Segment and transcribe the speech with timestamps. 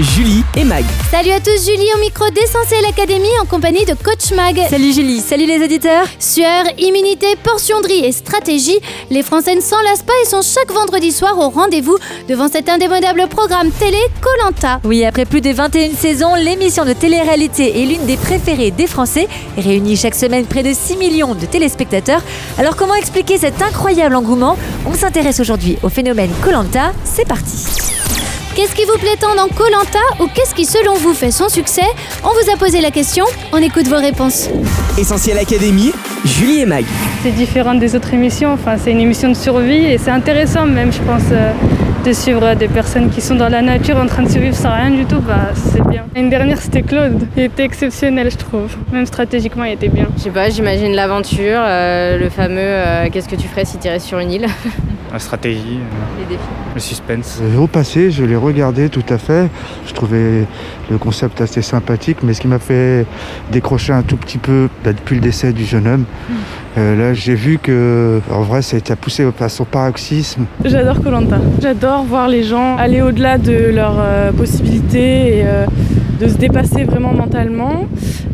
[0.00, 0.84] Julie et Mag.
[1.10, 4.56] Salut à tous, Julie au micro d'Essentiel Académie en compagnie de Coach Mag.
[4.70, 6.04] Salut Julie, salut les auditeurs.
[6.20, 8.78] Sueur, immunité, portion de riz et stratégie,
[9.10, 11.98] les Français ne s'en lassent pas et sont chaque vendredi soir au rendez-vous
[12.28, 14.80] devant cet indémodable programme télé Colanta.
[14.84, 19.26] Oui, après plus de 21 saisons, l'émission de télé-réalité est l'une des préférées des Français
[19.56, 22.22] et réunit chaque semaine près de 6 millions de téléspectateurs.
[22.56, 24.56] Alors comment expliquer cet incroyable engouement?
[24.86, 26.92] On s'intéresse aujourd'hui au phénomène Colanta.
[27.02, 27.66] C'est parti.
[28.58, 31.86] Qu'est-ce qui vous plaît tant dans Colanta ou qu'est-ce qui selon vous fait son succès
[32.24, 34.50] On vous a posé la question, on écoute vos réponses.
[34.98, 35.92] Essentiel Académie.
[36.24, 36.84] Julie et Mag.
[37.22, 40.92] C'est différent des autres émissions, enfin, c'est une émission de survie et c'est intéressant même,
[40.92, 41.52] je pense, euh,
[42.04, 44.90] de suivre des personnes qui sont dans la nature en train de survivre sans rien
[44.90, 46.06] du tout, bah, c'est bien.
[46.16, 48.76] Une dernière, c'était Claude, il était exceptionnel, je trouve.
[48.90, 50.08] Même stratégiquement, il était bien.
[50.16, 53.86] Je sais pas, j'imagine l'aventure, euh, le fameux euh, qu'est-ce que tu ferais si tu
[53.86, 54.46] irais sur une île,
[55.12, 56.48] La stratégie, euh, les défis.
[56.74, 57.40] le suspense.
[57.58, 59.48] Au passé, je l'ai regardé tout à fait.
[59.86, 60.44] Je trouvais
[60.90, 63.06] le concept assez sympathique, mais ce qui m'a fait
[63.50, 66.04] décrocher un tout petit peu bah, depuis le décès du jeune homme,
[66.76, 70.44] euh, là j'ai vu que en vrai ça a été poussé à son paroxysme.
[70.64, 71.38] J'adore Colanta.
[71.60, 75.66] J'adore voir les gens aller au-delà de leurs euh, possibilités et euh,
[76.20, 77.86] de se dépasser vraiment mentalement.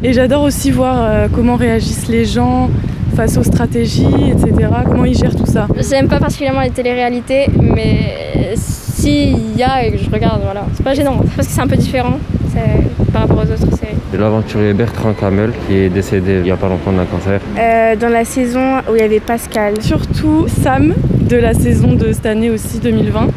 [0.03, 2.71] Et j'adore aussi voir euh, comment réagissent les gens
[3.15, 4.69] face aux stratégies, etc.
[4.87, 5.67] Comment ils gèrent tout ça?
[5.89, 10.83] J'aime pas particulièrement les téléréalités, mais s'il y a et que je regarde, voilà, c'est
[10.83, 12.19] pas gênant parce que c'est un peu différent
[12.53, 13.95] c'est- par rapport aux autres séries.
[14.19, 17.41] L'aventurier Bertrand Camel qui est décédé il n'y a pas longtemps d'un cancer.
[17.59, 19.75] Euh, dans la saison où il y avait Pascal.
[19.81, 23.29] Surtout Sam de la saison de cette année aussi 2020.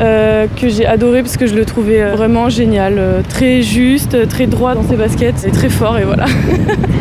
[0.00, 4.28] Euh, que j'ai adoré parce que je le trouvais euh, vraiment génial, euh, très juste,
[4.28, 6.26] très droit dans ses baskets et très fort et voilà.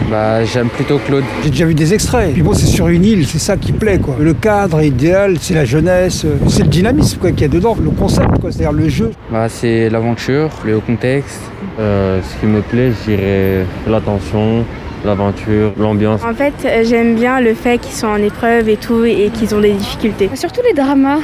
[0.10, 1.26] Bah, j'aime plutôt Claude.
[1.44, 2.32] J'ai déjà vu des extraits.
[2.32, 4.16] Puis bon, c'est sur une île, c'est ça qui plaît, quoi.
[4.18, 7.90] Le cadre idéal, c'est la jeunesse, c'est le dynamisme, quoi, qu'il y a dedans, le
[7.90, 9.12] concept, quoi, c'est-à-dire le jeu.
[9.30, 11.42] Bah, c'est l'aventure, le haut contexte.
[11.80, 14.64] Euh, ce qui me plaît, je dirais l'attention,
[15.04, 16.22] l'aventure, l'ambiance.
[16.24, 16.54] En fait,
[16.86, 20.30] j'aime bien le fait qu'ils sont en épreuve et tout et qu'ils ont des difficultés.
[20.36, 21.20] Surtout les dramas,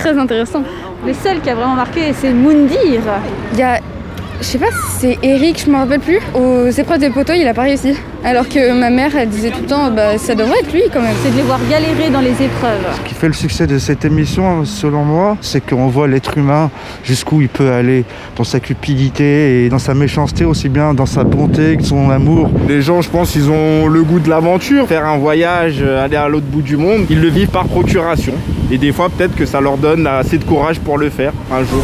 [0.00, 0.62] très intéressant.
[1.06, 3.02] Le seul qui a vraiment marqué, c'est Moundir.
[3.52, 3.80] Il y a,
[4.40, 6.18] je sais pas si c'est Eric, je me rappelle plus.
[6.34, 7.94] Aux épreuves des poteaux, il a pas réussi.
[8.24, 11.00] Alors que ma mère, elle disait tout le temps, bah ça devrait être lui quand
[11.00, 11.14] même.
[11.22, 12.80] C'est de les voir galérer dans les épreuves.
[12.96, 16.70] Ce qui fait le succès de cette émission, selon moi, c'est qu'on voit l'être humain
[17.04, 18.04] jusqu'où il peut aller
[18.36, 22.50] dans sa cupidité et dans sa méchanceté, aussi bien dans sa bonté que son amour.
[22.68, 24.86] Les gens, je pense, ils ont le goût de l'aventure.
[24.86, 28.34] Faire un voyage, aller à l'autre bout du monde, ils le vivent par procuration.
[28.70, 31.60] Et des fois, peut-être que ça leur donne assez de courage pour le faire un
[31.60, 31.82] jour.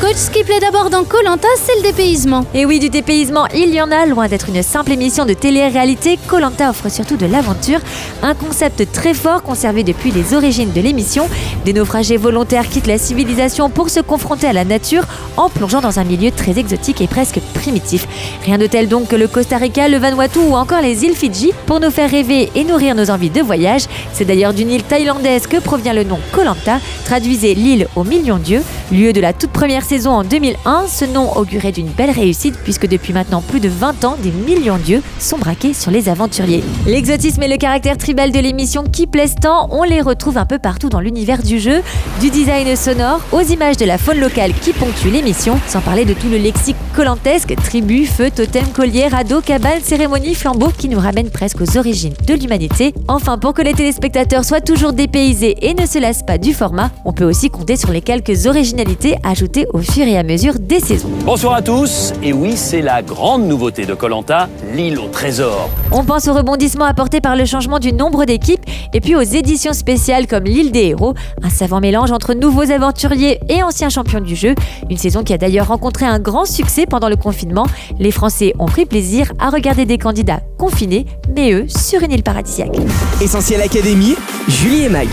[0.00, 2.44] Coach, ce qui plaît d'abord dans Colanta, c'est le dépaysement.
[2.54, 6.20] Et oui, du dépaysement, il y en a, loin d'être une simple émission de télé-réalité,
[6.28, 7.80] Colanta offre surtout de l'aventure,
[8.22, 11.28] un concept très fort conservé depuis les origines de l'émission.
[11.64, 15.04] Des naufragés volontaires quittent la civilisation pour se confronter à la nature
[15.36, 18.06] en plongeant dans un milieu très exotique et presque primitif.
[18.44, 21.50] Rien de tel donc que le Costa Rica, le Vanuatu ou encore les îles Fidji
[21.66, 23.86] pour nous faire rêver et nourrir nos envies de voyage.
[24.12, 28.62] C'est d'ailleurs d'une île thaïlandaise que provient le nom Colanta, traduisez l'île aux millions d'yeux,
[28.92, 30.86] lieu de la toute première saison en 2001.
[30.86, 34.76] Ce nom augurait d'une belle réussite puisque depuis maintenant plus de 20 ans, des millions
[34.76, 36.62] d'yeux sont braqués sur les aventuriers.
[36.86, 40.58] L'exotisme et le caractère tribal de l'émission qui plaisent tant, on les retrouve un peu
[40.58, 41.82] partout dans l'univers du jeu,
[42.20, 46.12] du design sonore aux images de la faune locale qui ponctue l'émission, sans parler de
[46.12, 51.30] tout le lexique colantesque, tribus, feux, totems, colliers, radeaux, cabanes, cérémonies, flambeaux qui nous ramènent
[51.30, 52.92] presque aux origines de l'humanité.
[53.06, 56.90] Enfin, pour que les téléspectateurs soient toujours dépaysés et ne se lassent pas du format,
[57.04, 60.80] on peut aussi compter sur les quelques originalités ajoutées au fur et à mesure des
[60.80, 61.08] saisons.
[61.24, 62.12] Bonsoir à tous.
[62.20, 65.70] Et oui, c'est la grande nouveauté de Colanta, l'île au trésor.
[65.92, 69.72] On pense au rebondissement apporté par le changement du nombre d'équipes et puis aux éditions
[69.72, 71.14] spéciales comme l'île des héros,
[71.44, 74.56] un savant mélange entre nouveaux aventuriers et anciens champions du jeu.
[74.90, 77.66] Une saison qui a d'ailleurs rencontré un grand succès pendant le confinement.
[77.98, 82.22] Les Français ont pris plaisir à regarder des candidats confinés, mais eux sur une île
[82.22, 82.76] paradisiaque.
[83.20, 84.16] Essentiel Académie.
[84.48, 85.08] Julie et Mag.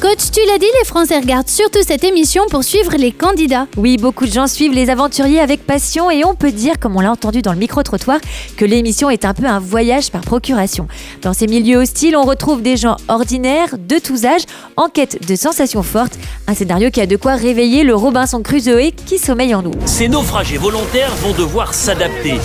[0.00, 3.66] Coach, tu l'as dit, les Français regardent surtout cette émission pour suivre les candidats.
[3.76, 7.00] Oui, beaucoup de gens suivent les aventuriers avec passion et on peut dire, comme on
[7.00, 8.18] l'a entendu dans le micro-trottoir,
[8.56, 10.88] que l'émission est un peu un voyage par procuration.
[11.20, 14.44] Dans ces milieux hostiles, on retrouve des gens ordinaires, de tous âges,
[14.78, 16.18] en quête de sensations fortes.
[16.46, 19.74] Un scénario qui a de quoi réveiller le Robinson Crusoe qui sommeille en nous.
[19.84, 22.38] Ces naufragés volontaires vont devoir s'adapter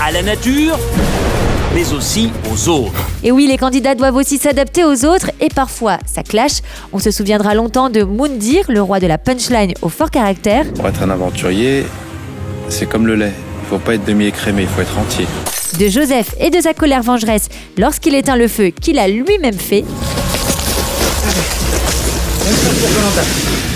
[0.00, 0.78] à la nature,
[1.78, 3.06] mais aussi aux autres.
[3.22, 6.60] Et oui, les candidats doivent aussi s'adapter aux autres et parfois ça clash.
[6.92, 10.66] On se souviendra longtemps de Moundir, le roi de la punchline au fort caractère.
[10.72, 11.84] Pour être un aventurier,
[12.68, 13.32] c'est comme le lait.
[13.62, 15.26] Il faut pas être demi-écrémé, il faut être entier.
[15.78, 19.84] de Joseph et de sa colère vengeresse lorsqu'il éteint le feu qu'il a lui-même fait,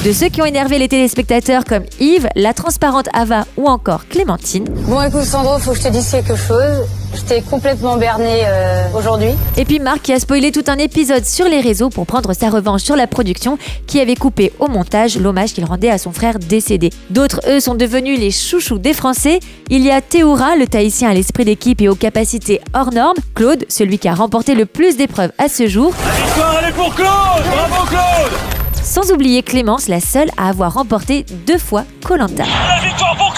[0.04, 4.64] de ceux qui ont énervé les téléspectateurs comme Yves, la transparente Ava ou encore Clémentine.
[4.88, 6.88] Bon, écoute, Sandro, faut que je te dise quelque chose.
[7.14, 9.30] Je t'ai complètement berné euh, aujourd'hui.
[9.56, 12.48] Et puis Marc qui a spoilé tout un épisode sur les réseaux pour prendre sa
[12.48, 16.38] revanche sur la production qui avait coupé au montage l'hommage qu'il rendait à son frère
[16.38, 16.90] décédé.
[17.10, 19.40] D'autres, eux, sont devenus les chouchous des Français.
[19.68, 23.18] Il y a Théoura, le Tahitien à l'esprit d'équipe et aux capacités hors normes.
[23.34, 25.92] Claude, celui qui a remporté le plus d'épreuves à ce jour.
[26.04, 28.32] La victoire, elle est pour Claude Bravo Claude
[28.82, 32.44] Sans oublier Clémence, la seule à avoir remporté deux fois Colanta.
[32.44, 33.31] La victoire pour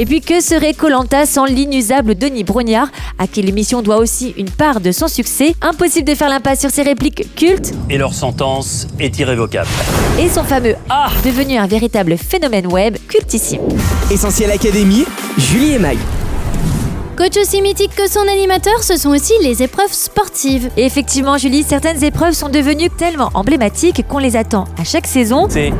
[0.00, 2.88] Et puis que serait Colanta sans l'inusable Denis Brognard,
[3.18, 5.54] à qui l'émission doit aussi une part de son succès?
[5.60, 9.68] Impossible de faire l'impasse sur ses répliques cultes Et leur sentence est irrévocable.
[10.18, 13.60] et son fameux A, devenu un véritable phénomène web cultissime.
[14.10, 15.04] Essentiel Académie,
[15.36, 15.98] Julie et Mag.
[17.20, 20.70] Coach aussi mythique que son animateur, ce sont aussi les épreuves sportives.
[20.78, 25.46] Et effectivement, Julie, certaines épreuves sont devenues tellement emblématiques qu'on les attend à chaque saison.
[25.50, 25.70] C'est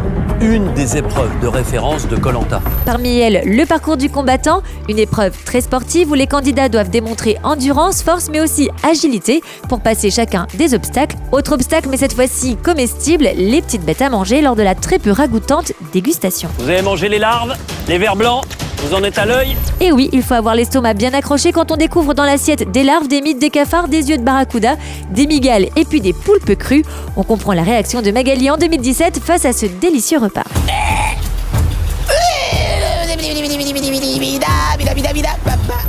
[0.42, 2.60] une des épreuves de référence de Colanta.
[2.84, 7.38] Parmi elles, le parcours du combattant, une épreuve très sportive où les candidats doivent démontrer
[7.42, 11.16] endurance, force, mais aussi agilité pour passer chacun des obstacles.
[11.32, 14.98] Autre obstacle, mais cette fois-ci comestible, les petites bêtes à manger lors de la très
[14.98, 16.50] peu ragoûtante dégustation.
[16.58, 17.56] Vous avez mangé les larves,
[17.88, 18.44] les vers blancs,
[18.82, 19.56] vous en êtes à l'œil?
[19.80, 23.08] Et oui, il faut avoir l'estomac bien accroché quand on découvre dans l'assiette des larves,
[23.08, 24.76] des mythes, des cafards, des yeux de barracuda,
[25.10, 26.84] des migales et puis des poulpes crues.
[27.16, 30.44] On comprend la réaction de Magali en 2017 face à ce délicieux repas.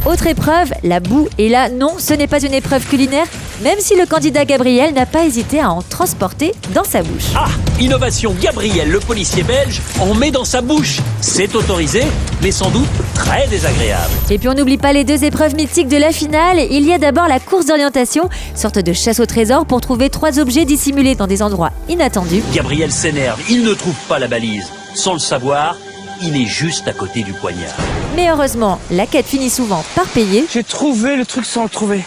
[0.06, 1.28] Autre épreuve, la boue.
[1.38, 3.28] Et là, non, ce n'est pas une épreuve culinaire,
[3.62, 7.26] même si le candidat Gabriel n'a pas hésité à en transporter dans sa bouche.
[7.36, 7.50] Ah
[7.80, 10.98] Innovation Gabriel, le policier belge, en met dans sa bouche.
[11.20, 12.04] C'est autorisé,
[12.42, 14.12] mais sans doute très désagréable.
[14.32, 16.58] Et puis on n'oublie pas les deux épreuves mythiques de la finale.
[16.72, 20.40] Il y a d'abord la course d'orientation, sorte de chasse au trésor pour trouver trois
[20.40, 22.42] objets dissimulés dans des endroits inattendus.
[22.54, 24.66] Gabriel s'énerve, il ne trouve pas la balise.
[24.96, 25.76] Sans le savoir,
[26.24, 27.76] il est juste à côté du poignard.
[28.16, 30.46] Mais heureusement, la quête finit souvent par payer.
[30.52, 32.04] J'ai trouvé le truc sans le trouver.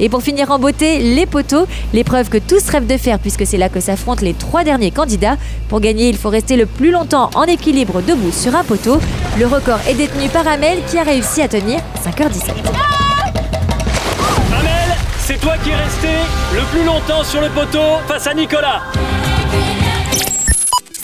[0.00, 3.58] Et pour finir en beauté, les poteaux, l'épreuve que tous rêvent de faire puisque c'est
[3.58, 5.36] là que s'affrontent les trois derniers candidats.
[5.68, 9.00] Pour gagner, il faut rester le plus longtemps en équilibre debout sur un poteau.
[9.38, 12.50] Le record est détenu par Amel qui a réussi à tenir 5h17.
[14.56, 16.08] Amel, c'est toi qui es resté
[16.54, 18.82] le plus longtemps sur le poteau face à Nicolas.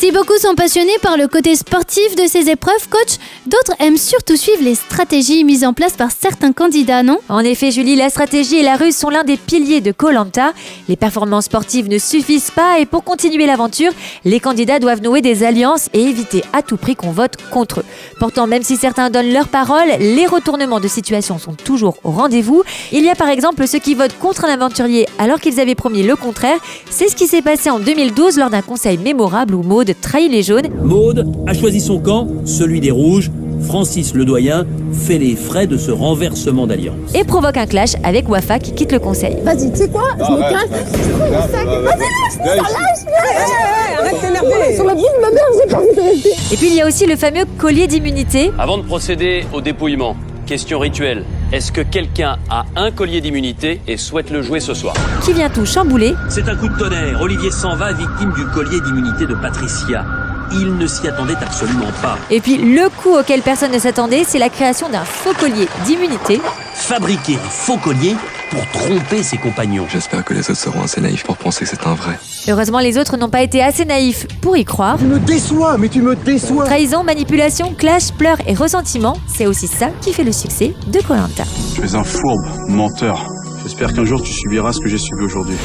[0.04, 3.16] Si beaucoup sont passionnés par le côté sportif de ces épreuves, coach,
[3.46, 7.20] d'autres aiment surtout suivre les stratégies mises en place par certains candidats, non?
[7.30, 10.52] En effet, Julie, la stratégie et la ruse sont l'un des piliers de Colanta.
[10.90, 13.92] Les performances sportives ne suffisent pas et pour continuer l'aventure,
[14.26, 17.84] les candidats doivent nouer des alliances et éviter à tout prix qu'on vote contre eux.
[18.20, 22.62] Pourtant, même si certains donnent leur parole, les retournements de situation sont toujours au rendez-vous.
[22.92, 26.02] Il y a par exemple ceux qui votent contre un aventurier alors qu'ils avaient promis
[26.02, 26.58] le contraire.
[26.90, 30.42] C'est ce qui s'est passé en 2012 lors d'un conseil mémorable où Maude trahit les
[30.42, 30.68] jaunes.
[30.82, 33.30] Maude a choisi son camp, celui des rouges.
[33.62, 37.14] Francis le doyen fait les frais de ce renversement d'alliance.
[37.14, 39.36] et provoque un clash avec Wafa qui quitte le conseil.
[39.42, 40.04] Vas-y, tu sais quoi?
[40.18, 40.68] Je me casse.
[40.92, 41.66] Je trouve mon sac.
[41.66, 44.74] Vas-y, lâche, lâche, arrête de t'énerver.
[44.74, 46.28] Sur la vie de ma mère, j'ai pas envie de rester.
[46.52, 48.50] Et puis il y a aussi le fameux collier d'immunité.
[48.58, 50.14] Avant de procéder au dépouillement,
[50.46, 51.24] question rituelle.
[51.54, 54.92] Est-ce que quelqu'un a un collier d'immunité et souhaite le jouer ce soir
[55.22, 56.16] qui vient tout chambouler.
[56.28, 57.20] C'est un coup de tonnerre.
[57.20, 60.04] Olivier s'en va, victime du collier d'immunité de Patricia.
[60.52, 62.18] Il ne s'y attendait absolument pas.
[62.30, 66.40] Et puis le coup auquel personne ne s'attendait, c'est la création d'un faux collier d'immunité.
[66.74, 68.16] Fabriquer un faux collier
[68.50, 69.86] pour tromper ses compagnons.
[69.90, 72.18] J'espère que les autres seront assez naïfs pour penser que c'est un vrai.
[72.48, 74.98] Heureusement, les autres n'ont pas été assez naïfs pour y croire.
[74.98, 76.64] Tu me déçois, mais tu me déçois.
[76.64, 81.44] Trahison, manipulation, clash, pleurs et ressentiment, c'est aussi ça qui fait le succès de Colanta.
[81.74, 83.26] Tu es un fourbe, menteur.
[83.62, 85.56] J'espère qu'un jour tu subiras ce que j'ai subi aujourd'hui.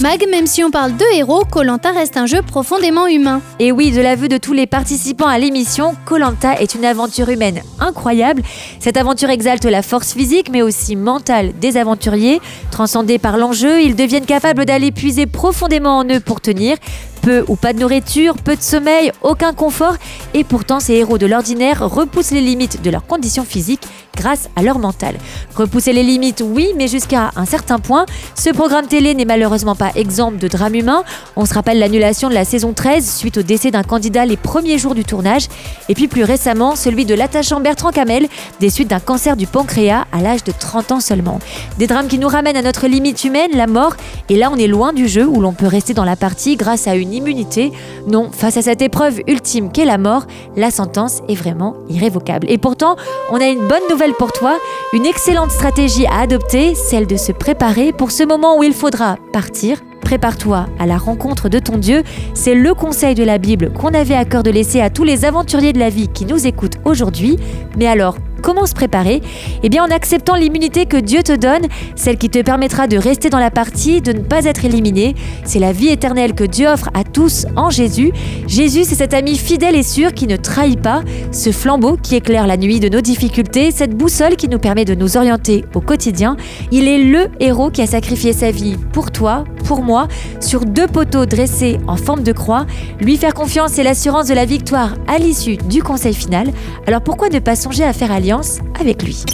[0.00, 3.42] Mag, même si on parle de héros, Colanta reste un jeu profondément humain.
[3.58, 7.60] Et oui, de l'aveu de tous les participants à l'émission, Colanta est une aventure humaine
[7.78, 8.42] incroyable.
[8.78, 12.40] Cette aventure exalte la force physique mais aussi mentale des aventuriers.
[12.70, 16.78] Transcendés par l'enjeu, ils deviennent capables d'aller puiser profondément en eux pour tenir.
[17.22, 19.96] Peu ou pas de nourriture, peu de sommeil, aucun confort,
[20.32, 23.86] et pourtant ces héros de l'ordinaire repoussent les limites de leurs conditions physiques
[24.16, 25.16] grâce à leur mental.
[25.54, 28.04] Repousser les limites, oui, mais jusqu'à un certain point.
[28.34, 31.04] Ce programme télé n'est malheureusement pas exempt de drame humain.
[31.36, 34.78] On se rappelle l'annulation de la saison 13 suite au décès d'un candidat les premiers
[34.78, 35.46] jours du tournage,
[35.88, 38.28] et puis plus récemment celui de l'attachant Bertrand Camel,
[38.60, 41.38] des suites d'un cancer du pancréas à l'âge de 30 ans seulement.
[41.78, 43.94] Des drames qui nous ramènent à notre limite humaine, la mort,
[44.28, 46.86] et là on est loin du jeu où l'on peut rester dans la partie grâce
[46.86, 47.72] à une immunité.
[48.06, 50.26] Non, face à cette épreuve ultime qu'est la mort,
[50.56, 52.46] la sentence est vraiment irrévocable.
[52.50, 52.96] Et pourtant,
[53.30, 54.58] on a une bonne nouvelle pour toi,
[54.92, 59.16] une excellente stratégie à adopter, celle de se préparer pour ce moment où il faudra
[59.32, 59.78] partir,
[60.10, 62.02] Prépare-toi à la rencontre de ton Dieu.
[62.34, 65.24] C'est le conseil de la Bible qu'on avait à cœur de laisser à tous les
[65.24, 67.36] aventuriers de la vie qui nous écoutent aujourd'hui.
[67.76, 69.22] Mais alors, Comment se préparer?
[69.62, 71.66] Eh bien en acceptant l'immunité que Dieu te donne,
[71.96, 75.14] celle qui te permettra de rester dans la partie, de ne pas être éliminé.
[75.44, 78.12] C'est la vie éternelle que Dieu offre à tous en Jésus.
[78.46, 82.46] Jésus, c'est cet ami fidèle et sûr qui ne trahit pas, ce flambeau qui éclaire
[82.46, 86.36] la nuit de nos difficultés, cette boussole qui nous permet de nous orienter au quotidien.
[86.70, 90.08] Il est le héros qui a sacrifié sa vie pour toi, pour moi,
[90.40, 92.66] sur deux poteaux dressés en forme de croix.
[93.00, 96.48] Lui faire confiance et l'assurance de la victoire à l'issue du conseil final.
[96.86, 99.24] Alors pourquoi ne pas songer à faire alliance avec lui?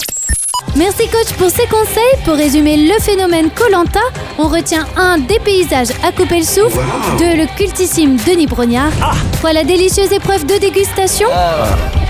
[0.77, 2.23] Merci coach pour ces conseils.
[2.25, 4.01] Pour résumer le phénomène Colanta,
[4.39, 5.19] on retient 1.
[5.19, 6.79] Des paysages à couper le souffle.
[7.19, 7.25] 2.
[7.37, 8.93] Le cultissime Denis Brognard.
[9.39, 9.55] 3.
[9.55, 11.29] La délicieuse épreuve de dégustation.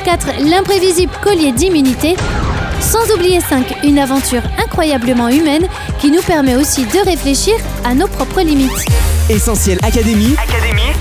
[0.05, 0.51] 4.
[0.51, 2.17] L'imprévisible collier d'immunité.
[2.81, 3.85] Sans oublier 5.
[3.85, 5.67] Une aventure incroyablement humaine
[5.99, 8.85] qui nous permet aussi de réfléchir à nos propres limites.
[9.29, 10.37] Essentiel Académie,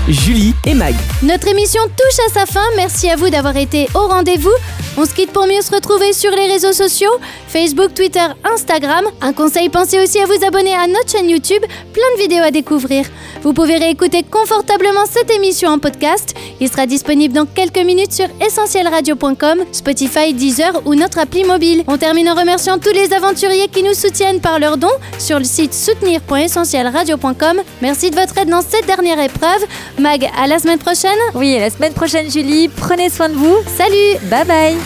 [0.08, 0.94] Julie et Mag.
[1.22, 2.64] Notre émission touche à sa fin.
[2.76, 4.52] Merci à vous d'avoir été au rendez-vous.
[4.98, 7.10] On se quitte pour mieux se retrouver sur les réseaux sociaux
[7.46, 9.04] Facebook, Twitter, Instagram.
[9.20, 11.62] Un conseil, pensez aussi à vous abonner à notre chaîne YouTube.
[11.92, 13.04] Plein de vidéos à découvrir.
[13.42, 16.34] Vous pouvez réécouter confortablement cette émission en podcast.
[16.60, 21.84] Il sera disponible dans quelques minutes sur essentielradio.com, Spotify, Deezer ou notre appli mobile.
[21.86, 25.44] On termine en remerciant tous les aventuriers qui nous soutiennent par leurs dons sur le
[25.44, 27.58] site soutenir.essentielradio.com.
[27.82, 29.64] Merci de votre aide dans cette dernière épreuve.
[29.98, 31.18] Mag, à la semaine prochaine.
[31.34, 32.68] Oui, à la semaine prochaine, Julie.
[32.68, 33.56] Prenez soin de vous.
[33.76, 34.76] Salut, bye bye.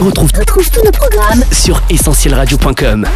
[0.00, 3.06] On retrouve, tous nos programmes sur essentielradio.com.